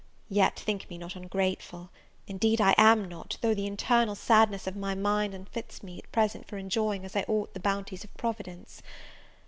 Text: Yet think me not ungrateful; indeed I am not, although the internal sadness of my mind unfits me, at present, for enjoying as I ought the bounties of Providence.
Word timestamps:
Yet 0.29 0.59
think 0.59 0.89
me 0.89 0.97
not 0.97 1.15
ungrateful; 1.15 1.91
indeed 2.25 2.59
I 2.59 2.73
am 2.75 3.05
not, 3.07 3.37
although 3.43 3.53
the 3.53 3.67
internal 3.67 4.15
sadness 4.15 4.65
of 4.65 4.75
my 4.75 4.95
mind 4.95 5.35
unfits 5.35 5.83
me, 5.83 5.99
at 5.99 6.11
present, 6.11 6.47
for 6.47 6.57
enjoying 6.57 7.05
as 7.05 7.15
I 7.15 7.21
ought 7.27 7.53
the 7.53 7.59
bounties 7.59 8.03
of 8.03 8.11
Providence. 8.17 8.81